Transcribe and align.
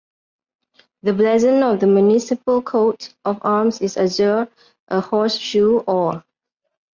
The 1.03 1.13
blazon 1.13 1.61
of 1.61 1.79
the 1.79 1.85
municipal 1.85 2.63
coat 2.63 3.13
of 3.23 3.37
arms 3.43 3.81
is 3.81 3.97
Azure, 3.97 4.47
a 4.87 4.99
Horse-shoe 4.99 5.83
Or. 5.85 6.25